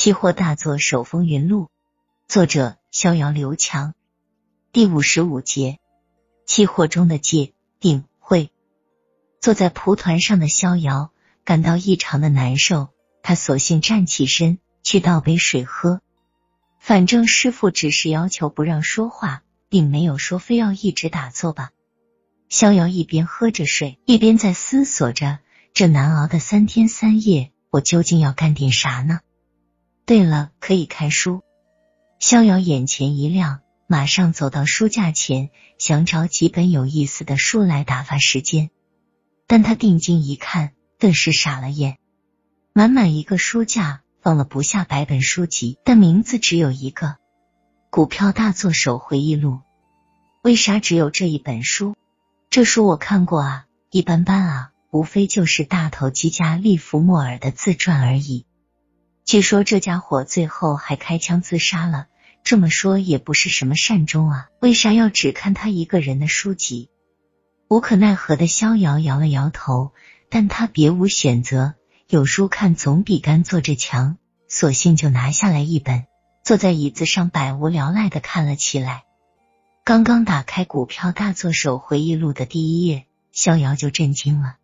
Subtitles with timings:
[0.00, 1.70] 期货大作手风云录，
[2.28, 3.94] 作者逍遥刘强，
[4.70, 5.80] 第五十五节，
[6.46, 8.52] 期货中的界定会。
[9.40, 11.10] 坐在蒲团上的逍遥
[11.44, 12.90] 感到异常的难受，
[13.24, 16.00] 他索性站起身去倒杯水喝。
[16.78, 21.70] 反正师傅只是要求不让说话，并没有说非要一直打坐吧。
[22.48, 25.40] 逍遥一边喝着水，一边在思索着：
[25.74, 29.18] 这难熬的三天三夜，我究竟要干点啥呢？
[30.08, 31.42] 对了，可以看书。
[32.18, 38.70] 逍遥眼前一亮，马上走到书架前，想找几本有意思的书来打发时间。
[39.46, 41.98] 但他定睛一看，顿时傻了眼。
[42.72, 47.06] 满满一个书架放了不下百本书籍，但名字只有一个
[47.90, 49.56] 《股票大作手回忆录》。
[50.40, 51.94] 为啥只有这一本书？
[52.48, 58.46] 这书我看过啊，一般般啊，无非就是大投机家利弗莫尔的自传而已。
[59.28, 62.06] 据说这家伙最后还开枪自杀了，
[62.44, 64.48] 这么说也不是什么善终啊？
[64.58, 66.88] 为啥要只看他一个人的书籍？
[67.68, 69.92] 无可奈何的逍遥摇了摇头，
[70.30, 71.74] 但他别无选择，
[72.08, 74.16] 有书看总比干坐着强，
[74.48, 76.06] 索性就拿下来一本，
[76.42, 79.04] 坐在椅子上百无聊赖的看了起来。
[79.84, 84.56] 刚刚打开《股票大作手回忆录》的第一页，逍遥就震惊了。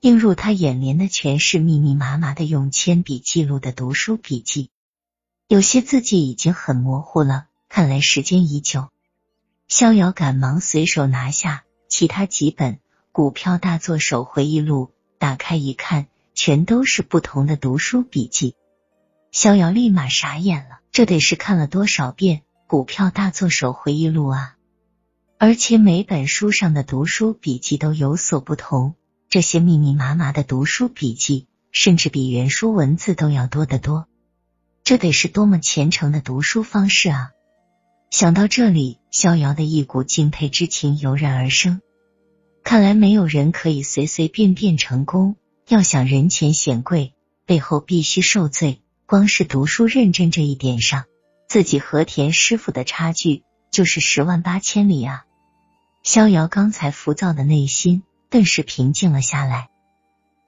[0.00, 4.70] 映入他眼帘的全是密密麻麻的用铅笔记录的读书笔记，
[5.48, 8.90] 有些字迹已经很模糊了，看来时间已久。
[9.66, 12.74] 逍遥赶忙随手拿下其他几本
[13.10, 14.86] 《股票大作手回忆录》，
[15.18, 18.54] 打开一看，全都是不同的读书笔记。
[19.32, 22.38] 逍遥立马傻眼了，这得是看了多少遍
[22.68, 24.54] 《股票大作手回忆录》啊！
[25.38, 28.94] 而且每本书上的读书笔记都有所不同。
[29.30, 34.06] 这些密密麻麻的读书笔记，甚至比原书文字都要多得多。
[34.84, 37.30] 这得是多么虔诚的读书方式啊！
[38.10, 41.82] 想到这里，逍遥的一股敬佩之情油然而生。
[42.64, 45.36] 看来没有人可以随随便便成功，
[45.68, 47.12] 要想人前显贵，
[47.44, 48.80] 背后必须受罪。
[49.04, 51.04] 光是读书认真这一点上，
[51.48, 55.26] 自己和田师傅的差距就是十万八千里啊！
[56.02, 58.02] 逍遥刚才浮躁的内心。
[58.30, 59.70] 顿时平静了下来，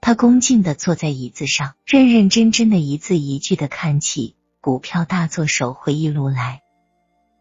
[0.01, 6.61] 他恭敬的坐在椅子上，认认真真的一字一句的看起《股票大作手回忆录》来。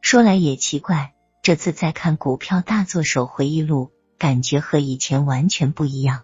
[0.01, 1.13] 说来也奇怪，
[1.43, 6.23] 这次再看《股票大作手回忆录》，感觉和以前完全不一样。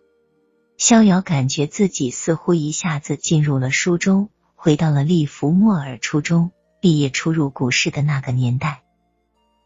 [0.78, 8.82] 逍遥感觉自己似乎一下子进入了书中，回到了利弗莫尔初中毕业初入股市的那个年代。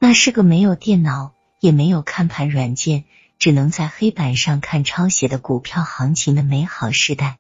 [0.01, 3.05] 那是个没有电脑，也没有看盘软件。
[3.41, 7.39] 只能在黑板上看抄写的股票行情的美好时代，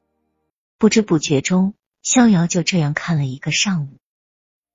[0.79, 3.99] 不知不觉中，逍遥就这样看了一个上午。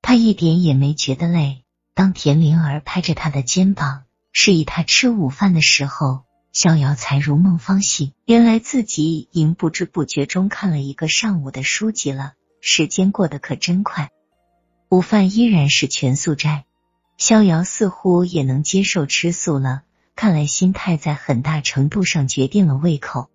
[0.04, 1.64] 他一点也没觉得累。
[1.96, 8.14] 当田灵儿拍着他的肩膀，示意他吃午饭的时候，逍遥才如梦方醒。
[8.26, 12.34] 原来自己已经不知不觉中看了一个上午的书籍了。
[12.62, 14.12] 时间过得可真快。
[14.90, 16.66] 午饭依然是全素斋，
[17.18, 19.82] 逍遥似乎也能接受吃素了。
[20.16, 23.30] 看来心态在很大程度上决定了胃口。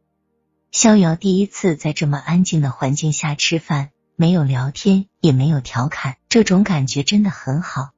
[0.71, 7.91] 逍遥第一次在这么安静的环境下吃饭，没有聊天，也没有调侃，这种感觉真的很好。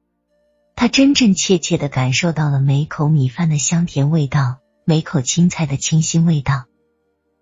[0.75, 6.65] 他真真切切的感受到了每口米饭的香甜味道，每口青菜的清新味道。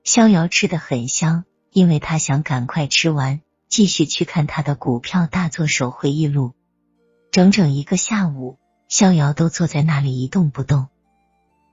[0.04, 6.54] 逍遥吃的很香，因为他想赶快吃完，继续去看他的股票大作手回忆录。
[7.32, 8.60] 整整一个下午，
[8.90, 10.88] 逍遥都坐在那里一动不动。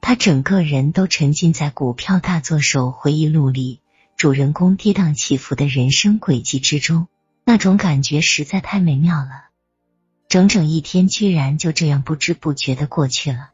[0.01, 3.81] 他整个人都沉浸在《股票大作手回忆录》里，
[4.17, 7.09] 主人公跌宕起伏的人生轨迹之中，
[7.45, 9.49] 那种感觉实在太美妙了。
[10.29, 13.51] 整整一天居然就这样不知不觉的过去了。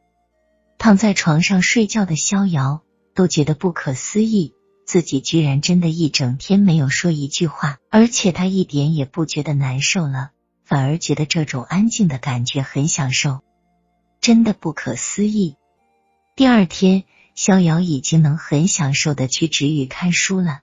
[0.78, 2.82] 躺在床上睡觉的逍遥
[3.14, 4.54] 都觉得不可思议，
[4.86, 10.30] 自己居然真的一整天没有说一句话，而且他一点也不觉得难受了，
[10.64, 13.40] 反而觉得这种安静的感觉很享受，
[14.20, 15.56] 真的不可思议。
[16.36, 17.04] 第二天，
[17.36, 20.62] 逍遥已经能很享受的去止语看书了。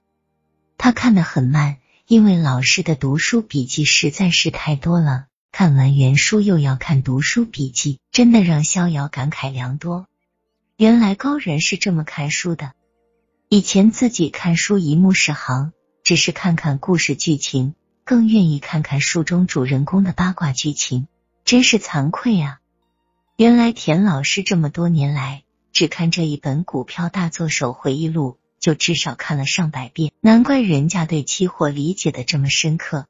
[0.77, 1.77] 他看得很慢，
[2.07, 5.27] 因为老师的读书笔记实在是太多了。
[5.49, 10.07] 看完原书又要看读书笔记，真的让逍遥感慨良多。
[10.75, 12.73] 原来高人是这么看书的。
[13.47, 15.71] 以前自己看书一目十行，
[16.03, 21.07] 只是看看故事剧情，更愿意看看书中主人公的八卦剧情，
[21.45, 22.59] 真是惭愧啊！
[23.37, 25.43] 原来田老师这么多年来。
[25.73, 33.07] 只看这一本《股票大作手回忆录》，就至少看了上百遍，难怪人家对期货理解的这么深刻。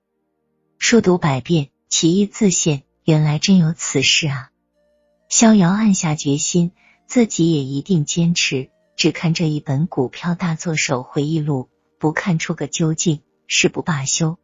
[0.78, 2.84] 书读百遍，其义自现。
[3.04, 4.52] 原来真有此事啊！
[5.28, 6.72] 逍遥暗下决心，
[7.08, 11.64] 自己也一定坚持，只看这一本《股票大作手回忆录》，
[12.00, 14.38] 不看出个究竟，誓不罢休。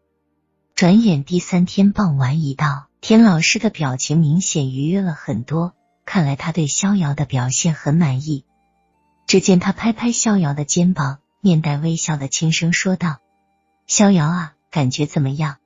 [0.74, 5.76] 转眼第三天傍晚已到，田老师的表情明显愉悦了很多，
[6.08, 8.46] 看来他对逍遥的表现很满意。
[9.28, 13.18] 只见他拍拍逍遥的肩膀，面带微笑的轻声说道
[13.88, 15.58] ：“逍遥啊，感觉怎么样？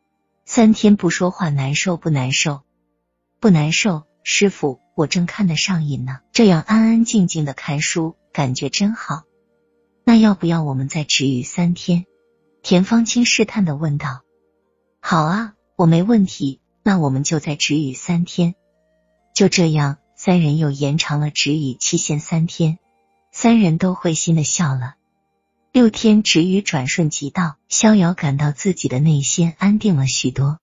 [0.44, 2.64] 三天不说话，难受不难受？
[3.40, 6.22] 不难受，师傅，我正看得上瘾呢。
[6.34, 9.22] 这样安安静静的看书，感觉真好。
[10.04, 12.06] 那要不要我们再止语三天？”
[12.64, 14.22] 田芳清试探的问道。
[15.02, 16.60] 好啊，我没问题。
[16.84, 18.56] 那我们就再止语三天。
[19.36, 22.77] 就这样，三人又延长了止语期限三天。
[23.31, 24.94] 三人都会心的笑了。
[25.71, 30.59] 六天止语转瞬即到，逍遥感到自己的内心安定了许多，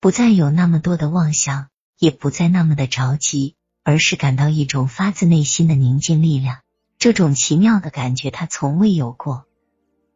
[0.00, 6.58] 不再有那么多的妄想，也不再那么的着急，而是感到一种发自内心的宁静力量。
[6.98, 9.46] 这种奇妙的感觉他从未有过。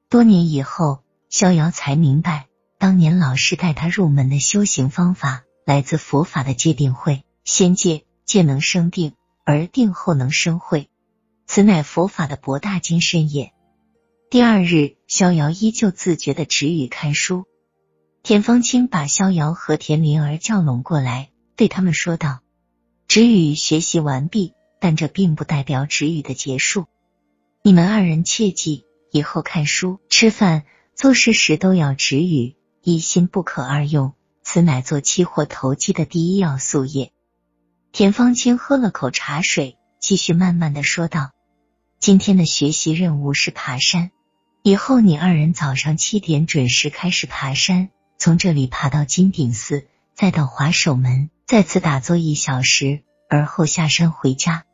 [0.08, 2.48] 多年以后，逍遥才明白。
[2.78, 7.22] 当年老师带他入门的修行方法，来自佛法的戒定慧。
[7.44, 9.14] 先戒，见能生定，
[9.44, 10.90] 而定后能生慧，
[11.46, 13.52] 此乃佛法的博大精深也。
[14.28, 17.44] 第二日，逍遥依旧自觉的止语看书。
[18.22, 22.40] 田芳清把逍遥和田灵儿叫拢过来，对他们说道
[23.06, 26.86] ：“止语学习完毕，但这并不代表止语的结束。
[27.62, 30.64] 你们二人切记，以后看书、吃饭、
[30.96, 34.12] 做事时都要止语。”一心不可二用，
[34.44, 37.10] 此乃做期货投机的第一要素也。
[37.96, 41.30] 田芳清喝了口茶水，继续慢慢的说道
[41.98, 44.10] ：“今天的学习任务是爬山，
[44.62, 47.88] 以后你二人早上七点准时开始爬山，
[48.18, 53.00] 从这里爬到金顶寺，再到华首门，在此打坐一小时，
[53.30, 54.66] 而后下山回家。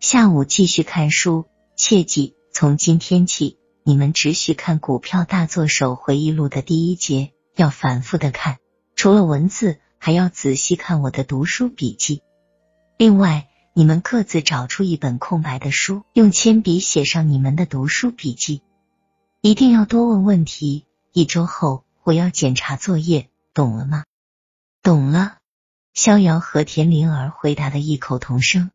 [0.00, 1.46] 下午继续看书，
[1.76, 8.58] 切记从今天起。”你们只许看《股票大作手回忆录》的第一节，要反复的看，
[8.96, 12.22] 除了文字，还要仔细看我的读书笔记。
[13.00, 18.60] 另外，你们各自找出一本空白的书，用铅笔写上你们的读书笔记。
[19.40, 20.84] 一定要多问问题。
[21.10, 24.04] 一周后我要检查作业，懂了吗？
[24.82, 25.38] 懂了。
[25.94, 28.70] 逍遥和田灵儿回答的异口同声。